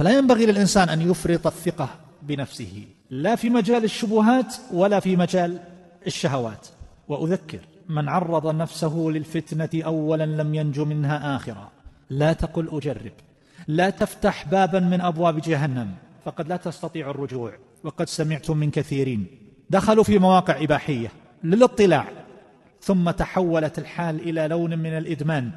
[0.00, 1.88] فلا ينبغي للإنسان أن يفرط الثقة
[2.22, 5.58] بنفسه لا في مجال الشبهات ولا في مجال
[6.06, 6.66] الشهوات.
[7.08, 11.70] وأذكر من عرض نفسه للفتنة أولا لم ينج منها آخرا.
[12.10, 13.12] لا تقل أجرب.
[13.68, 15.94] لا تفتح بابا من أبواب جهنم.
[16.24, 17.52] فقد لا تستطيع الرجوع.
[17.84, 19.26] وقد سمعتم من كثيرين
[19.70, 21.08] دخلوا في مواقع إباحية
[21.44, 22.08] للاطلاع
[22.80, 25.50] ثم تحولت الحال إلى لون من الإدمان.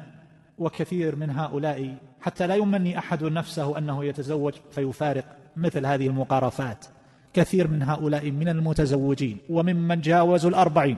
[0.58, 5.24] وكثير من هؤلاء حتى لا يمني أحد نفسه أنه يتزوج فيفارق
[5.56, 6.86] مثل هذه المقارفات.
[7.34, 10.96] كثير من هؤلاء من المتزوجين وممن جاوزوا الأربعين.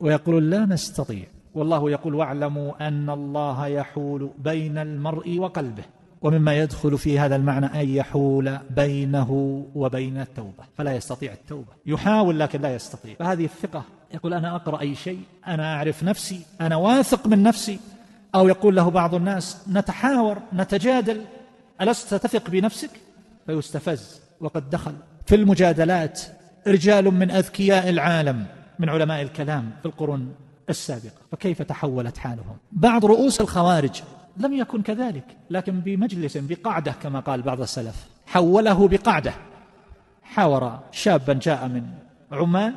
[0.00, 1.24] ويقولون لا نستطيع.
[1.54, 5.84] والله يقول واعلموا أن الله يحول بين المرء وقلبه.
[6.22, 9.30] ومما يدخل في هذا المعنى أن يحول بينه
[9.74, 10.64] وبين التوبة.
[10.76, 11.72] فلا يستطيع التوبة.
[11.86, 13.14] يحاول لكن لا يستطيع.
[13.14, 13.82] فهذه الثقة
[14.14, 17.78] يقول أنا أقرأ أي شيء أنا أعرف نفسي أنا واثق من نفسي.
[18.36, 21.24] أو يقول له بعض الناس نتحاور نتجادل
[21.80, 22.90] ألست تثق بنفسك؟
[23.46, 24.94] فيستفز وقد دخل.
[25.26, 26.22] في المجادلات
[26.66, 28.46] رجال من أذكياء العالم
[28.78, 30.34] من علماء الكلام في القرون
[30.70, 31.20] السابقة.
[31.32, 34.02] فكيف تحولت حالهم؟ بعض رؤوس الخوارج
[34.36, 39.34] لم يكن كذلك لكن بمجلس بقعدة كما قال بعض السلف حوله بقعدة.
[40.22, 41.86] حاور شابا جاء من
[42.32, 42.74] عمان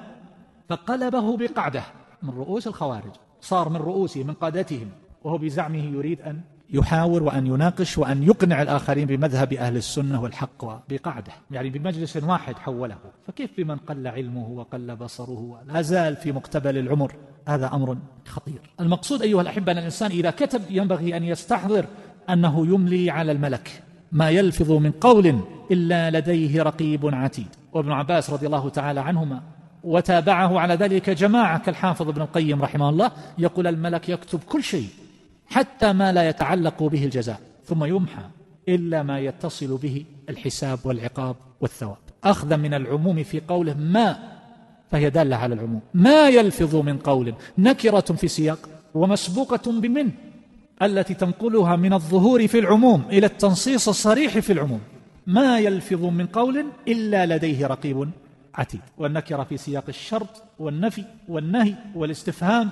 [0.69, 1.83] فقلبه بقعدة
[2.23, 3.11] من رؤوس الخوارج.
[3.41, 4.89] صار من رؤوسهم من قادتهم.
[5.23, 6.41] وهو بزعمه يريد أن
[6.73, 12.97] يحاور وأن يناقش وأن يقنع الآخرين بمذهب أهل السنة والحق بقعدة يعني بمجلس واحد حوله.
[13.27, 17.15] فكيف بمن قل علمه وقل بصره لا زال في مقتبل العمر؟
[17.47, 18.61] هذا أمر خطير.
[18.79, 21.85] المقصود أيها الأحبة أن الإنسان إذا كتب ينبغي أن يستحضر
[22.29, 25.39] أنه يملي على الملك ما يلفظ من قول
[25.71, 27.47] إلا لديه رقيب عتيد.
[27.73, 29.41] وابن عباس رضي الله تعالى عنهما
[29.83, 34.87] وتابعه على ذلك جماعة كالحافظ ابن القيم رحمه الله يقول الملك يكتب كل شيء.
[35.49, 38.23] حتى ما لا يتعلق به الجزاء ثم يمحى
[38.69, 41.97] إلا ما يتصل به الحساب والعقاب والثواب.
[42.23, 44.17] أخذا من العموم في قوله ما
[44.91, 45.81] فهي دالة على العموم.
[45.93, 50.11] ما يلفظ من قول نكرة في سياق ومسبوقة بمن
[50.81, 54.81] التي تنقلها من الظهور في العموم إلى التنصيص الصريح في العموم.
[55.27, 58.09] ما يلفظ من قول إلا لديه رقيب
[58.55, 58.81] عتيد.
[58.97, 62.69] والنكرة في سياق الشرط والنفي والنهي والاستفهام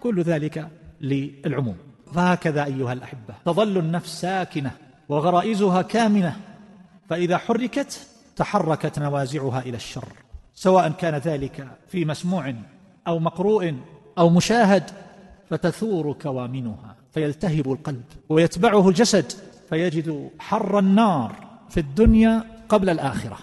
[0.00, 0.68] كل ذلك
[1.00, 1.76] للعموم.
[2.12, 4.70] فهكذا أيها الأحبة تظل النفس ساكنة
[5.08, 6.36] وغرائزها كامنة
[7.08, 8.06] فإذا حركت
[8.36, 10.08] تحركت نوازعها إلى الشر
[10.54, 12.54] سواء كان ذلك في مسموع
[13.06, 13.74] أو مقروء
[14.18, 14.90] أو مشاهد
[15.50, 19.32] فتثور كوامنها فيلتهب القلب ويتبعه الجسد
[19.68, 21.34] فيجد حر النار
[21.68, 23.38] في الدنيا قبل الآخرة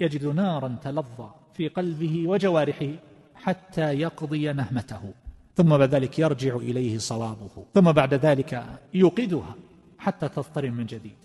[0.00, 2.88] يجد نارا تلظى في قلبه وجوارحه
[3.34, 5.00] حتى يقضي نهمته.
[5.56, 9.54] ثم بعد ذلك يرجع إليه صوابه ثم بعد ذلك يوقدها
[9.98, 11.16] حتى تضطرم من جديد.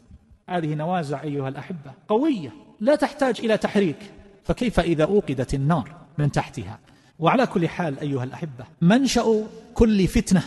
[0.50, 4.12] هذه نوازع أيها الأحبة قوية لا تحتاج إلى تحريك.
[4.44, 6.80] فكيف إذا أوقدت النار من تحتها؟
[7.20, 10.44] وعلى كل حال أيها الأحبة منشأ كل فتنة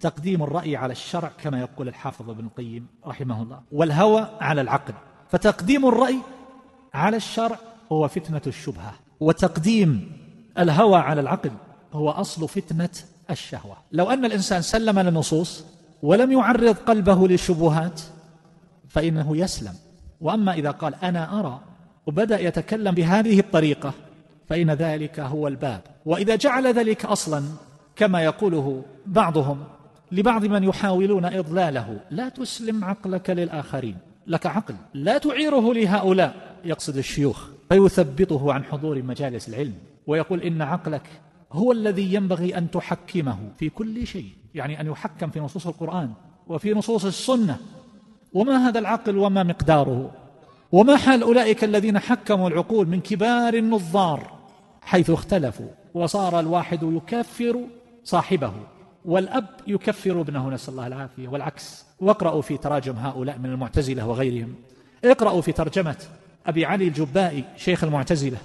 [0.00, 3.60] تقديم الرأي على الشرع كما يقول الحافظ ابن القيم رحمه الله.
[3.72, 4.94] والهوى على العقل.
[5.28, 6.18] فتقديم الرأي
[6.94, 7.58] على الشرع
[7.92, 8.94] هو فتنة الشبهة.
[9.20, 10.12] وتقديم
[10.58, 11.50] الهوى على العقل
[11.92, 12.90] هو أصل فتنة
[13.30, 13.76] الشهوة.
[13.92, 15.64] لو أن الإنسان سلم للنصوص
[16.02, 18.00] ولم يعرض قلبه للشبهات
[18.88, 19.74] فإنه يسلم.
[20.20, 21.60] وأما إذا قال أنا أرى
[22.06, 23.92] وبدأ يتكلم بهذه الطريقة
[24.48, 25.80] فإن ذلك هو الباب.
[26.06, 27.44] وإذا جعل ذلك أصلا
[27.96, 29.64] كما يقوله بعضهم
[30.12, 33.96] لبعض من يحاولون إضلاله لا تسلم عقلك للآخرين.
[34.26, 34.74] لك عقل.
[34.94, 36.34] لا تعيره لهؤلاء
[36.64, 37.48] يقصد الشيوخ.
[37.68, 39.74] فيثبطه عن حضور مجالس العلم.
[40.06, 41.02] ويقول إن عقلك
[41.52, 43.38] هو الذي ينبغي أن تحكمه.
[43.58, 44.30] في كل شيء.
[44.54, 46.12] يعني أن يحكم في نصوص القرآن
[46.48, 47.58] وفي نصوص السنة.
[48.34, 50.10] وما هذا العقل وما مقداره؟
[50.72, 54.38] وما حال أولئك الذين حكموا العقول من كبار النظار؟
[54.82, 55.68] حيث اختلفوا.
[55.94, 57.60] وصار الواحد يكفر
[58.04, 58.52] صاحبه.
[59.04, 60.50] والأب يكفر ابنه.
[60.50, 61.28] نسأل الله العافية.
[61.28, 61.84] والعكس.
[62.00, 64.54] واقرأوا في تراجم هؤلاء من المعتزلة وغيرهم.
[65.04, 65.96] اقرأوا في ترجمة
[66.46, 68.38] أبي علي الجبائي شيخ المعتزلة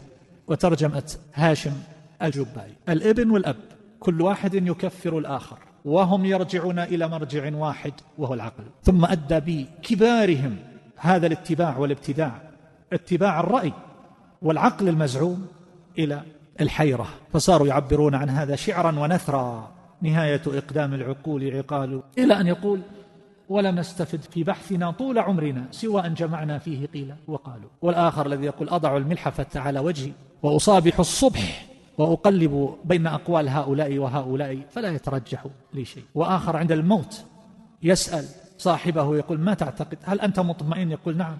[0.47, 1.73] وترجمة هاشم
[2.23, 3.55] الجبائي الإبن والأب
[3.99, 8.63] كل واحد يكفر الآخر وهم يرجعون إلى مرجع واحد وهو العقل.
[8.83, 10.57] ثم أدى بكبارهم
[10.97, 12.41] هذا الاتباع والابتداع
[12.93, 13.73] اتباع الرأي
[14.41, 15.47] والعقل المزعوم
[15.99, 16.21] إلى
[16.61, 17.07] الحيرة.
[17.33, 19.71] فصاروا يعبرون عن هذا شعرا ونثرا.
[20.01, 22.01] نهاية إقدام العقول عقال.
[22.17, 22.81] إلى أن يقول
[23.49, 27.69] ولم نستفد في بحثنا طول عمرنا سوى أن جمعنا فيه قيل وقالوا.
[27.81, 30.11] والآخر الذي يقول أضع الملحفة على وجهي
[30.43, 31.64] وأصابح الصبح
[31.97, 36.03] وأقلب بين أقوال هؤلاء وهؤلاء فلا يترجح لي شيء.
[36.15, 37.23] وآخر عند الموت
[37.83, 38.25] يسأل
[38.57, 41.37] صاحبه يقول ما تعتقد؟ هل أنت مطمئن؟ يقول نعم.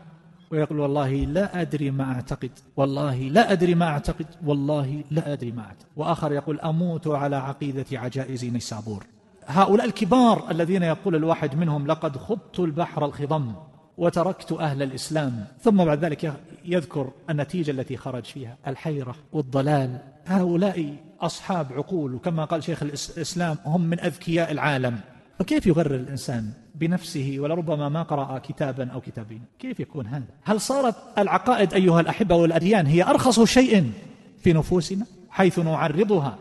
[0.51, 2.51] ويقول والله لا أدري ما أعتقد.
[2.77, 4.25] والله لا أدري ما أعتقد.
[4.45, 5.85] والله لا أدري ما أعتقد.
[5.95, 9.05] وآخر يقول أموت على عقيدة عجائز نيسابور.
[9.47, 13.53] هؤلاء الكبار الذين يقول الواحد منهم لقد خضت البحر الخضم.
[13.97, 15.45] وتركت أهل الإسلام.
[15.61, 16.33] ثم بعد ذلك
[16.65, 18.57] يذكر النتيجة التي خرج فيها.
[18.67, 19.99] الحيرة والضلال.
[20.25, 22.15] هؤلاء أصحاب عقول.
[22.15, 24.99] وكما قال شيخ الإسلام هم من أذكياء العالم.
[25.39, 30.95] فكيف يغرر الإنسان بنفسه ولربما ما قرأ كتابا أو كتابين؟ كيف يكون هذا؟ هل صارت
[31.17, 33.91] العقائد أيها الأحبة والأديان هي أرخص شيء
[34.39, 36.37] في نفوسنا حيث نعرضها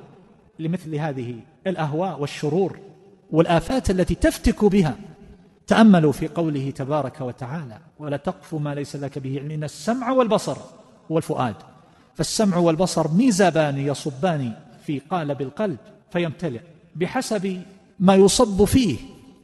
[0.58, 1.36] لمثل هذه
[1.66, 2.78] الأهواء والشرور
[3.30, 4.96] والآفات التي تفتك بها
[5.66, 10.56] تأملوا في قوله تبارك وتعالى ولا تقف ما ليس لك به علم إن السمع والبصر
[11.10, 11.54] والفؤاد.
[12.14, 14.52] فالسمع والبصر ميزابان يصبان
[14.86, 15.78] في قالب القلب
[16.10, 16.60] فيمتلئ
[16.96, 17.62] بحسب
[18.00, 18.96] ما يصب فيه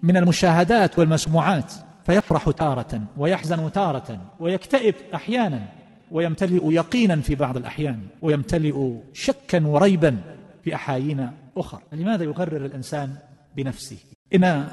[0.02, 1.72] من المشاهدات والمسموعات
[2.06, 5.68] فيفرح تارة ويحزن تارة ويكتئب أحيانا
[6.10, 10.16] ويمتلئ يقينا في بعض الأحيان ويمتلئ شكا وريبا
[10.64, 11.80] في أحايين أخرى.
[11.92, 13.14] لماذا يغرر الإنسان
[13.56, 13.96] بنفسه؟
[14.34, 14.68] إن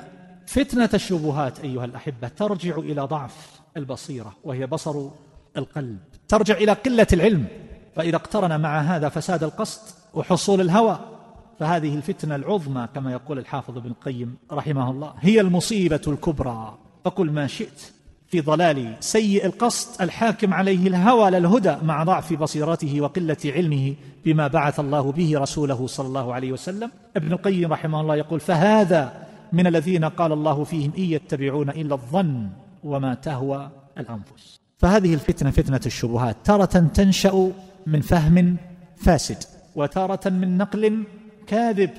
[0.47, 5.09] فتنة الشبهات أيها الأحبة ترجع إلى ضعف البصيرة وهي بصر
[5.57, 5.97] القلب.
[6.27, 7.45] ترجع إلى قلة العلم
[7.95, 9.81] فإذا اقترن مع هذا فساد القصد
[10.13, 10.99] وحصول الهوى.
[11.59, 16.77] فهذه الفتنة العظمى كما يقول الحافظ ابن القيم رحمه الله هي المصيبة الكبرى.
[17.05, 17.91] فقل ما شئت
[18.27, 23.95] في ضلال سيء القصد الحاكم عليه الهوى للهدى مع ضعف بصيرته وقلة علمه
[24.25, 26.91] بما بعث الله به رسوله صلى الله عليه وسلم.
[27.15, 32.49] ابن القيم رحمه الله يقول فهذا من الذين قال الله فيهم إن يتبعون إلا الظن
[32.83, 34.59] وما تهوى الأنفس.
[34.77, 36.38] فهذه الفتنة فتنة الشبهات.
[36.44, 37.51] تارة تنشأ
[37.88, 38.57] من فهم
[38.95, 39.44] فاسد
[39.75, 41.03] وتارة من نقل
[41.47, 41.89] كاذب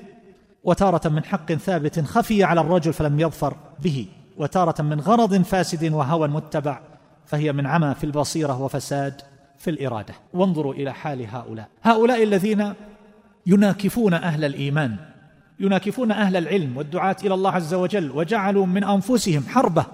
[0.64, 4.06] وتارة من حق ثابت خفي على الرجل فلم يظفر به
[4.36, 6.80] وتارة من غرض فاسد وهوى متبع
[7.26, 9.20] فهي من عمى في البصيرة وفساد
[9.58, 10.14] في الإرادة.
[10.34, 11.68] وانظروا إلى حال هؤلاء.
[11.82, 12.72] هؤلاء الذين
[13.46, 14.96] يناكفون أهل الإيمان.
[15.60, 19.86] يناكفون أهل العلم والدعاة إلى الله عز وجل وجعلوا من أنفسهم حربة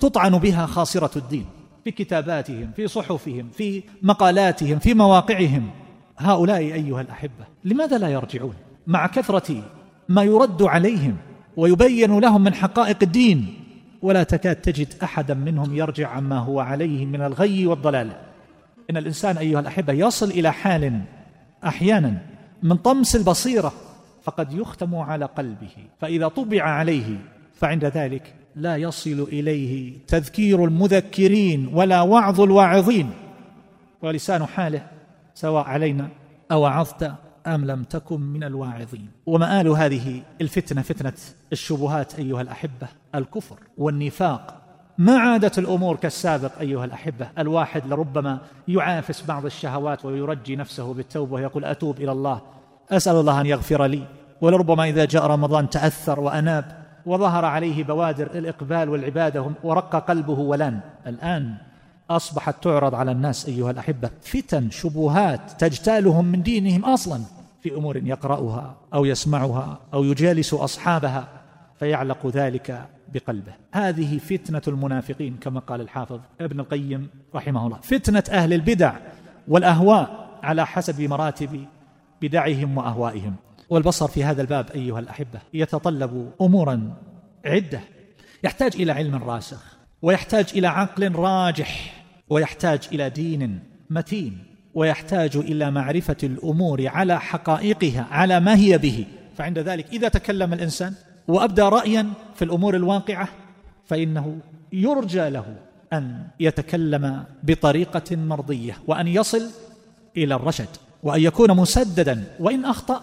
[0.00, 1.46] تطعن بها خاصرة الدين
[1.84, 5.70] في كتاباتهم في صحفهم في مقالاتهم في مواقعهم.
[6.18, 8.54] هؤلاء أيها الأحبة لماذا لا يرجعون؟
[8.86, 9.62] مع كثرة
[10.08, 11.16] ما يرد عليهم
[11.56, 13.54] ويبين لهم من حقائق الدين.
[14.02, 18.12] ولا تكاد تجد أحدا منهم يرجع عما هو عليه من الغي والضلال.
[18.90, 21.00] إن الإنسان أيها الأحبة يصل إلى حال
[21.64, 22.18] أحيانا
[22.62, 23.72] من طمس البصيرة
[24.22, 27.18] فقد يختم على قلبه فإذا طبع عليه
[27.54, 33.10] فعند ذلك لا يصل إليه تذكير المذكرين ولا وعظ الواعظين.
[34.02, 34.86] ولسان حاله
[35.34, 36.08] سواء علينا
[36.52, 37.12] أوعظت
[37.46, 39.08] أم لم تكن من الواعظين.
[39.26, 41.12] ومآل هذه الفتنة فتنة
[41.52, 44.58] الشبهات أيها الأحبة الكفر والنفاق.
[44.98, 48.38] ما عادت الأمور كالسابق أيها الأحبة؟ الواحد لربما
[48.68, 52.40] يعافس بعض الشهوات ويرجي نفسه بالتوبة ويقول أتوب إلى الله.
[52.92, 54.02] أسأل الله أن يغفر لي.
[54.40, 56.64] ولربما إذا جاء رمضان تأثر وأناب
[57.06, 61.54] وظهر عليه بوادر الإقبال والعبادة ورق قلبه ولان الآن
[62.10, 67.20] أصبحت تعرض على الناس أيها الأحبة فتن شبهات تجتالهم من دينهم أصلا
[67.62, 71.28] في أمور يقرأها أو يسمعها أو يجالس أصحابها
[71.78, 73.52] فيعلق ذلك بقلبه.
[73.72, 77.78] هذه فتنة المنافقين كما قال الحافظ ابن القيم رحمه الله.
[77.82, 78.92] فتنة أهل البدع
[79.48, 81.64] والأهواء على حسب مراتب
[82.22, 83.34] بدعهم وأهوائهم.
[83.70, 86.94] والبصر في هذا الباب أيها الأحبة يتطلب أمورا
[87.44, 87.80] عدة.
[88.44, 93.60] يحتاج إلى علم راسخ ويحتاج إلى عقل راجح ويحتاج إلى دين
[93.90, 94.38] متين
[94.74, 99.06] ويحتاج إلى معرفة الأمور على حقائقها على ما هي به.
[99.36, 100.94] فعند ذلك إذا تكلم الإنسان
[101.28, 103.28] وأبدى رأيا في الأمور الواقعة
[103.84, 104.38] فإنه
[104.72, 105.56] يرجى له
[105.92, 109.50] أن يتكلم بطريقة مرضية وأن يصل
[110.16, 110.68] إلى الرشد.
[111.02, 113.02] وأن يكون مسددا وإن أخطأ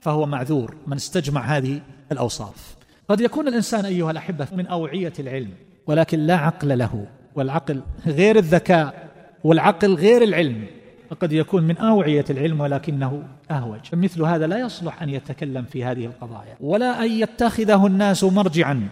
[0.00, 1.80] فهو معذور من استجمع هذه
[2.12, 2.76] الأوصاف.
[3.08, 5.50] قد يكون الإنسان أيها الأحبة من أوعية العلم
[5.86, 9.08] ولكن لا عقل له والعقل غير الذكاء
[9.44, 10.64] والعقل غير العلم.
[11.10, 13.80] فقد يكون من أوعية العلم ولكنه أهوج.
[13.92, 18.88] مثل هذا لا يصلح أن يتكلم في هذه القضايا ولا أن يتخذه الناس مرجعا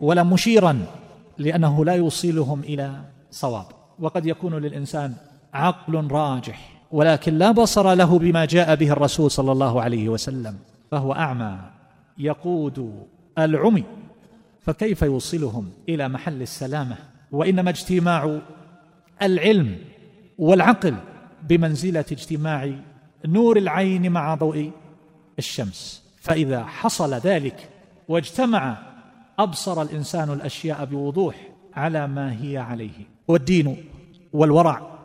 [0.00, 0.86] ولا مشيرا
[1.38, 3.00] لأنه لا يوصلهم إلى
[3.30, 3.66] صواب.
[3.98, 5.14] وقد يكون للإنسان
[5.54, 10.56] عقل راجح ولكن لا بصر له بما جاء به الرسول صلى الله عليه وسلم
[10.90, 11.58] فهو أعمى
[12.18, 13.06] يقود
[13.38, 13.84] العمي
[14.60, 16.96] فكيف يوصلهم إلى محل السلامة؟
[17.32, 18.40] وإنما اجتماع
[19.22, 19.78] العلم
[20.38, 20.94] والعقل
[21.48, 22.72] بمنزلة اجتماع
[23.24, 24.70] نور العين مع ضوء
[25.38, 26.02] الشمس.
[26.20, 27.68] فإذا حصل ذلك
[28.08, 28.78] واجتمع
[29.38, 33.06] أبصر الإنسان الأشياء بوضوح على ما هي عليه.
[33.28, 33.84] والدين
[34.32, 34.95] والورع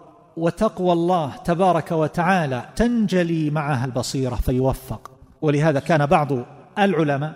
[0.41, 5.11] وتقوى الله تبارك وتعالى تنجلي معها البصيره فيوفق.
[5.41, 6.27] ولهذا كان بعض
[6.79, 7.33] العلماء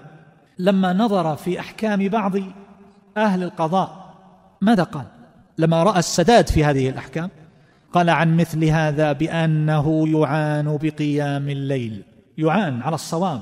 [0.60, 2.34] لما نظر في أحكام بعض
[3.18, 4.14] أهل القضاء
[4.62, 5.06] ماذا قال؟
[5.58, 7.30] لما رأى السداد في هذه الأحكام
[7.94, 12.04] قال عن مثل هذا بأنه يعان بقيام الليل
[12.38, 13.42] يعان على الصواب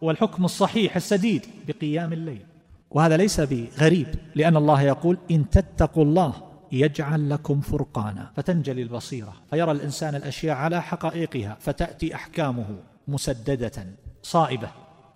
[0.00, 2.42] والحكم الصحيح السديد بقيام الليل.
[2.90, 8.30] وهذا ليس بغريب لأن الله يقول إن تتقوا الله يجعل لكم فرقانا.
[8.36, 12.66] فتنجلي البصيرة فيرى الإنسان الأشياء على حقائقها فتأتي أحكامه
[13.08, 13.86] مسددة
[14.22, 14.68] صائبة.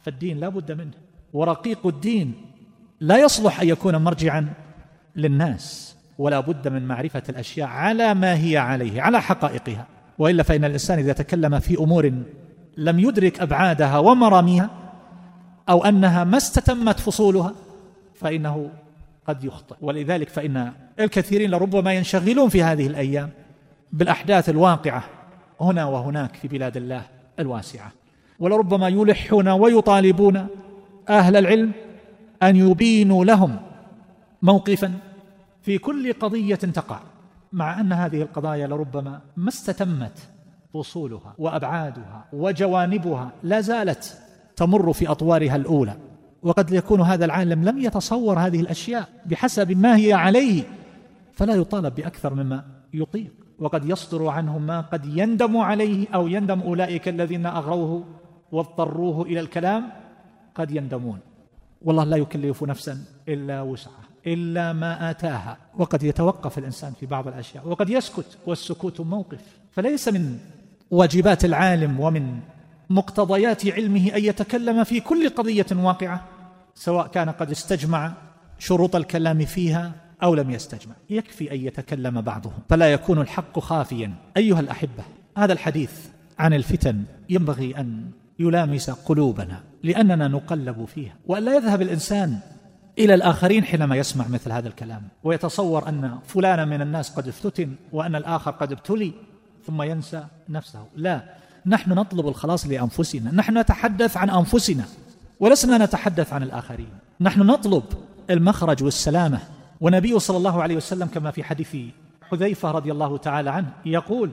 [0.03, 0.95] فالدين لا بد منه.
[1.33, 2.35] ورقيق الدين
[3.01, 4.53] لا يصلح أن يكون مرجعا
[5.17, 9.87] للناس ولا بد من معرفة الأشياء على ما هي عليه على حقائقها.
[10.19, 12.13] وإلا فإن الإنسان إذا تكلم في أمور
[12.77, 14.71] لم يدرك أبعادها ومراميها
[15.69, 17.55] أو أنها ما استتمت فصولها
[18.15, 18.71] فإنه
[19.27, 19.77] قد يخطئ.
[19.81, 23.31] ولذلك فإن الكثيرين لربما ينشغلون في هذه الأيام
[23.93, 25.05] بالأحداث الواقعة
[25.61, 27.03] هنا وهناك في بلاد الله
[27.39, 27.93] الواسعة.
[28.39, 30.47] ولربما يلحون ويطالبون
[31.09, 31.73] أهل العلم
[32.43, 33.57] أن يبينوا لهم
[34.43, 34.93] موقفا
[35.63, 37.01] في كل قضية تقع
[37.53, 40.19] مع أن هذه القضايا لربما ما استتمت
[40.75, 44.19] فصولها وأبعادها وجوانبها لا زالت
[44.57, 45.97] تمر في أطوارها الأولى.
[46.43, 50.63] وقد يكون هذا العالم لم يتصور هذه الأشياء بحسب ما هي عليه
[51.37, 52.65] فلا يطالب بأكثر مما
[52.95, 58.05] يطيق وقد يصدر عنهم ما قد يندم عليه أو يندم أولئك الذين أغروه
[58.53, 59.93] واضطروه إلى الكلام
[60.55, 61.19] قد يندمون.
[61.83, 65.57] والله لا يكلف نفسا إلا وسعها إلا ما آتاها.
[65.79, 69.41] وقد يتوقف الإنسان في بعض الأشياء وقد يسكت والسكوت موقف.
[69.71, 70.39] فليس من
[70.91, 72.41] واجبات العالم ومن
[72.91, 76.25] مقتضيات علمه أن يتكلم في كل قضية واقعة
[76.75, 78.13] سواء كان قد استجمع
[78.59, 80.95] شروط الكلام فيها أو لم يستجمع.
[81.11, 82.59] يكفي أن يتكلم بعضهم.
[82.69, 84.15] فلا يكون الحق خافيا.
[84.37, 85.05] أيها الأحبة
[85.39, 85.93] هذا الحديث
[86.39, 91.15] عن الفتن ينبغي أن يلامس قلوبنا لأننا نقلب فيها.
[91.27, 92.39] وان لا يذهب الإنسان
[92.99, 98.17] إلى الآخرين حينما يسمع مثل هذا الكلام ويتصور أن فلانا من الناس قد افتتن وأن
[98.17, 99.13] الآخر قد ابتلي
[99.67, 100.87] ثم ينسى نفسه.
[100.97, 101.23] لا
[101.67, 103.33] نحن نطلب الخلاص لأنفسنا.
[103.33, 104.85] نحن نتحدث عن أنفسنا
[105.41, 106.89] ولسنا نتحدث عن الآخرين.
[107.21, 107.85] نحن نطلب
[108.31, 109.41] المخرج والسلامة
[109.81, 111.77] ونبي صلى الله عليه وسلم كما في حديث
[112.23, 114.31] حذيفة رضي الله تعالى عنه يقول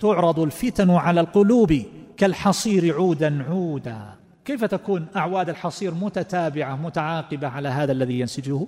[0.00, 1.82] تعرض الفتن على القلوب
[2.16, 4.14] كالحصير عودا عودا.
[4.44, 8.66] كيف تكون أعواد الحصير متتابعة متعاقبة على هذا الذي ينسجه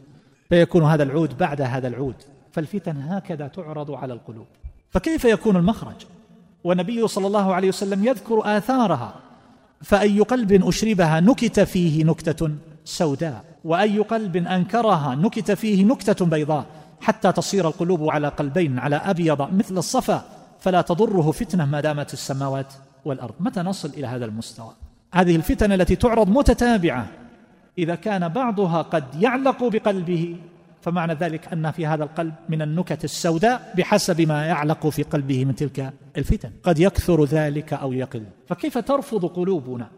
[0.48, 2.14] فيكون هذا العود بعد هذا العود.
[2.52, 4.46] فالفتن هكذا تعرض على القلوب.
[4.90, 6.06] فكيف يكون المخرج؟
[6.64, 9.14] والنبي صلى الله عليه وسلم يذكر آثارها
[9.82, 12.50] فأي قلب أشربها نكت فيه نكتة.
[12.88, 16.66] سوداء وأي قلب أنكرها نكت فيه نكتة بيضاء.
[17.00, 20.24] حتى تصير القلوب على قلبين على أبيض مثل الصفا
[20.60, 22.72] فلا تضره فتنة ما دامت السماوات
[23.04, 23.34] والأرض.
[23.40, 24.72] متى نصل إلى هذا المستوى؟
[25.14, 27.06] هذه الفتن التي تعرض متتابعة.
[27.78, 30.36] إذا كان بعضها قد يعلق بقلبه
[30.80, 35.54] فمعنى ذلك أن في هذا القلب من النكت السوداء بحسب ما يعلق في قلبه من
[35.54, 36.50] تلك الفتن.
[36.62, 38.24] قد يكثر ذلك أو يقل.
[38.46, 39.88] فكيف ترفض قلوبنا؟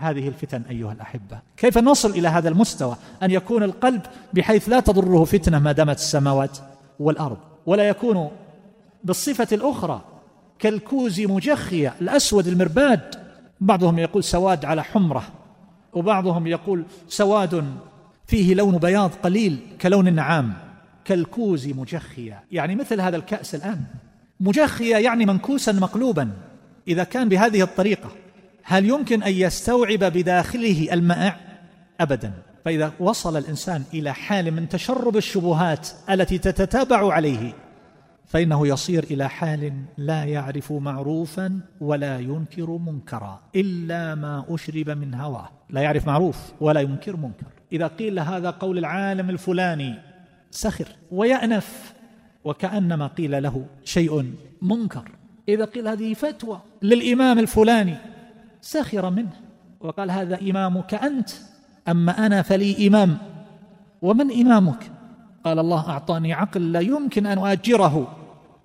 [0.00, 1.38] هذه الفتن أيها الأحبة.
[1.56, 4.02] كيف نصل إلى هذا المستوى؟ أن يكون القلب
[4.34, 6.58] بحيث لا تضره فتنة ما دامت السماوات
[7.00, 8.30] والأرض ولا يكون
[9.04, 10.00] بالصفة الأخرى
[10.58, 13.14] كالكوز مجخية الأسود المرباد.
[13.60, 15.22] بعضهم يقول سواد على حمرة
[15.92, 17.64] وبعضهم يقول سواد
[18.26, 20.52] فيه لون بياض قليل كلون النعام.
[21.04, 23.80] كالكوز مجخيا يعني مثل هذا الكأس الآن.
[24.40, 26.30] مجخيا يعني منكوسا مقلوبا.
[26.88, 28.10] إذا كان بهذه الطريقة
[28.70, 31.36] هل يمكن أن يستوعب بداخله المائع
[32.00, 32.32] أبدا.
[32.64, 37.52] فإذا وصل الإنسان إلى حال من تشرب الشبهات التي تتتابع عليه
[38.26, 45.48] فإنه يصير إلى حال لا يعرف معروفا ولا ينكر منكرا إلا ما أشرب من هواه.
[45.70, 47.46] لا يعرف معروف ولا ينكر منكر.
[47.72, 49.94] إذا قيل هذا قول العالم الفلاني
[50.50, 51.94] سخر ويأنف
[52.44, 55.10] وكأنما قيل له شيء منكر.
[55.48, 57.96] إذا قيل هذه فتوى للإمام الفلاني
[58.60, 59.32] سخر منه.
[59.80, 61.30] وقال هذا إمامك أنت
[61.88, 63.18] أما أنا فلي إمام.
[64.02, 64.90] ومن إمامك؟
[65.44, 68.16] قال الله أعطاني عقل لا يمكن أن أؤجره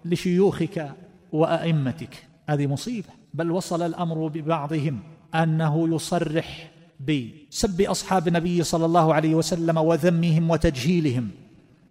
[0.05, 0.91] لشيوخك
[1.31, 2.27] وأئمتك.
[2.49, 3.07] هذه مصيبة.
[3.33, 4.99] بل وصل الأمر ببعضهم
[5.35, 11.29] أنه يصرح بسب أصحاب النبي صلى الله عليه وسلم وذمهم وتجهيلهم.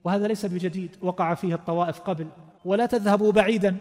[0.04, 2.26] وهذا ليس بجديد وقع فيه الطوائف قبل.
[2.64, 3.76] ولا تذهبوا بعيدا.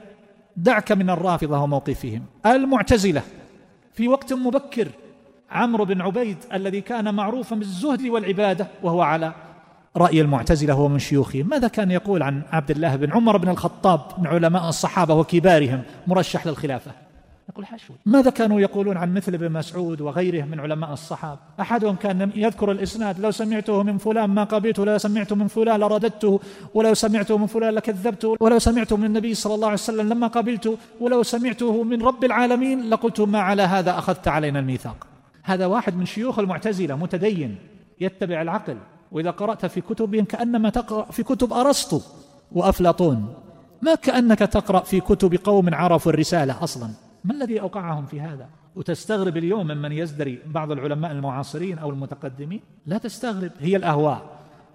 [0.58, 2.26] دعك من الرافضة وموقفهم.
[2.46, 3.22] المعتزلة.
[3.94, 4.88] في وقت مبكر
[5.52, 9.34] عمرو بن عبيد الذي كان معروفا بالزهد والعبادة وهو على
[9.98, 14.02] رأي المعتزلة هو من شيوخهم ماذا كان يقول عن عبد الله بن عمر بن الخطاب
[14.18, 16.92] من علماء الصحابة وكبارهم مرشح للخلافة؟
[17.50, 22.32] يقول حشو ماذا كانوا يقولون عن مثل ابن مسعود وغيره من علماء الصحابة؟ أحدهم كان
[22.36, 26.40] يذكر الإسناد لو سمعته من فلان ما قبلته لو سمعته من فلان لرددته
[26.74, 30.78] ولو سمعته من فلان لكذبته ولو سمعته من النبي صلى الله عليه وسلم لما قبلته
[31.00, 35.08] ولو سمعته من رب العالمين لقلت ما على هذا أخذت علينا الميثاق.
[35.44, 37.56] هذا واحد من شيوخ المعتزلة متدين
[38.02, 38.78] يتبع العقل
[39.12, 42.02] وإذا قرأت في كتبهم كأنما تقرأ في كتب أرسطو
[42.52, 43.34] وأفلاطون
[43.82, 46.90] ما كأنك تقرأ في كتب قوم عرفوا الرسالة أصلا.
[47.24, 52.98] ما الذي أوقعهم في هذا؟ وتستغرب اليوم ممن يزدري بعض العلماء المعاصرين أو المتقدمين؟ لا
[52.98, 54.22] تستغرب هي الأهواء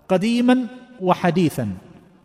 [0.08, 0.66] قديما
[1.00, 1.68] وحديثا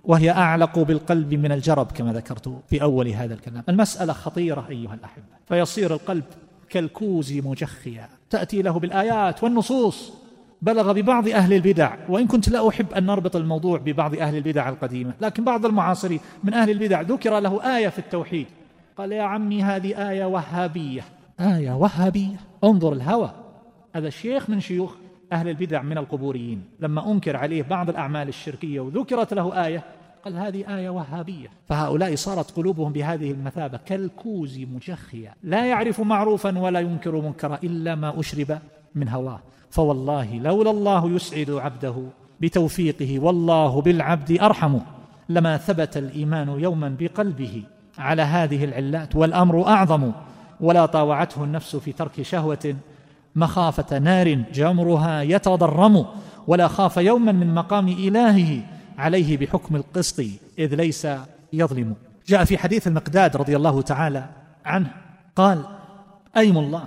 [0.03, 3.63] وهي أعلق بالقلب من الجرب كما ذكرت في أول هذا الكلام.
[3.69, 5.23] المسألة خطيرة أيها الأحبة.
[5.47, 6.23] فيصير القلب
[6.69, 8.09] كالكوز مجخيا.
[8.29, 10.13] تأتي له بالآيات والنصوص.
[10.61, 11.95] بلغ ببعض أهل البدع.
[12.09, 15.13] وإن كنت لا أحب أن نربط الموضوع ببعض أهل البدع القديمة.
[15.21, 18.47] لكن بعض المعاصرين من أهل البدع ذكر له آية في التوحيد.
[18.97, 21.01] قال يا عمي هذه آية وهابية.
[21.39, 22.35] آية وهابية.
[22.63, 23.31] انظر الهوى.
[23.95, 24.95] هذا الشيخ من شيوخ
[25.31, 26.63] أهل البدع من القبوريين.
[26.79, 29.83] لما أنكر عليه بعض الأعمال الشركية وذكرت له آية
[30.25, 31.47] قال هذه آية وهابية.
[31.67, 35.35] فهؤلاء صارت قلوبهم بهذه المثابة كالكوز مجخية.
[35.43, 38.59] لا يعرف معروفا ولا ينكر منكرا إلا ما أشرب
[38.95, 39.39] من هواه.
[39.69, 41.95] فوالله لولا الله يسعد عبده
[42.41, 44.79] بتوفيقه والله بالعبد أرحم.
[45.29, 47.63] لما ثبت الإيمان يوما بقلبه
[47.97, 50.11] على هذه العلات والأمر أعظم
[50.59, 52.75] ولا طاوعته النفس في ترك شهوة
[53.35, 56.05] مخافة نار جمرها يتضرم
[56.47, 58.61] ولا خاف يوما من مقام إلهه
[58.97, 60.19] عليه بحكم القسط
[60.59, 61.07] إذ ليس
[61.53, 61.95] يظلم.
[62.27, 64.25] جاء في حديث المقداد رضي الله تعالى
[64.65, 64.91] عنه
[65.35, 65.65] قال
[66.37, 66.83] أيم الله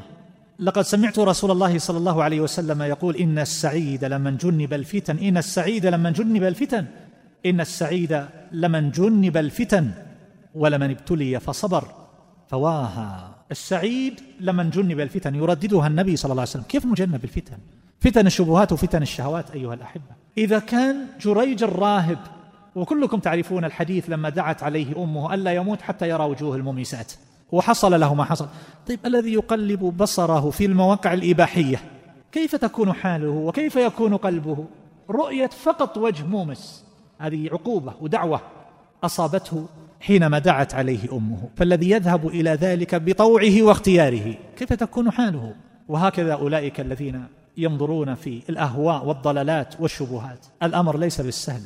[0.58, 5.36] لقد سمعت رسول الله صلى الله عليه وسلم يقول إن السعيد لمن جنب الفتن إن
[5.36, 6.86] السعيد لمن جنب الفتن
[7.46, 9.90] إن السعيد لمن جنب الفتن.
[10.56, 11.84] ولمن ابتلي فصبر.
[12.48, 13.34] فواها.
[13.50, 16.62] السعيد لمن جنب الفتن يرددها النبي صلى الله عليه وسلم.
[16.62, 17.58] كيف نجنب الفتن
[18.00, 20.10] فتن الشبهات وفتن الشهوات أيها الأحبة.
[20.38, 22.18] إذا كان جريج الراهب
[22.74, 27.12] وكلكم تعرفون الحديث لما دعت عليه أمه ألا يموت حتى يرى وجوه المميسات
[27.52, 28.48] وحصل له ما حصل.
[28.88, 31.80] طيب الذي يقلب بصره في المواقع الإباحية؟
[32.32, 34.64] كيف تكون حاله؟ وكيف يكون قلبه؟
[35.10, 36.84] رؤية فقط وجه مومس.
[37.18, 38.40] هذه عقوبة ودعوة
[39.04, 39.66] أصابته
[40.00, 44.34] حينما دعت عليه أمه فالذي يذهب إلى ذلك بطوعه واختياره.
[44.56, 45.54] كيف تكون حاله؟
[45.88, 47.24] وهكذا أولئك الذين
[47.56, 50.46] ينظرون في الأهواء والضلالات والشبهات.
[50.62, 51.62] الأمر ليس بالسهل.